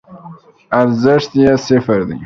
[0.81, 2.17] ارزښت یی صفر دی